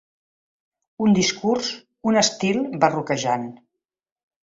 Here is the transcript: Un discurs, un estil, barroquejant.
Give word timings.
Un 1.09 1.13
discurs, 1.19 1.71
un 2.13 2.19
estil, 2.25 2.61
barroquejant. 2.87 3.49